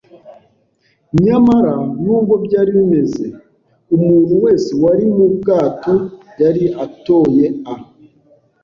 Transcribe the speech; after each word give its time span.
Nyamara, 1.23 1.75
nubwo 2.03 2.33
byari 2.45 2.69
bimeze, 2.77 3.25
umuntu 3.95 4.33
wese 4.43 4.69
wari 4.83 5.05
mu 5.15 5.25
bwato 5.35 5.93
yari 6.41 6.61
yatoye 6.75 7.45
a 7.73 7.75